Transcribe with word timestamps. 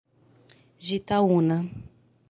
Jitaúna 0.85 1.57